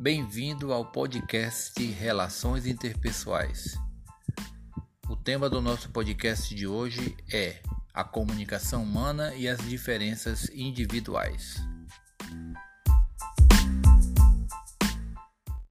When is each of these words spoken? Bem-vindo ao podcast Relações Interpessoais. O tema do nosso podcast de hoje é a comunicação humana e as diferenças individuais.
Bem-vindo 0.00 0.72
ao 0.72 0.86
podcast 0.86 1.78
Relações 1.84 2.66
Interpessoais. 2.66 3.76
O 5.10 5.14
tema 5.14 5.50
do 5.50 5.60
nosso 5.60 5.90
podcast 5.90 6.54
de 6.54 6.66
hoje 6.66 7.14
é 7.30 7.60
a 7.92 8.02
comunicação 8.02 8.82
humana 8.82 9.34
e 9.34 9.46
as 9.46 9.58
diferenças 9.68 10.48
individuais. 10.54 11.62